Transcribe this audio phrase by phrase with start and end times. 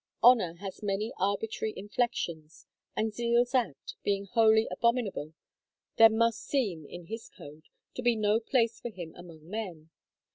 [0.23, 2.65] Honor has many arbitrary inflections,
[2.95, 5.35] and Zeal's act, being wholly abominable,
[5.97, 9.91] there must seem, in his code, to be no place for him among men.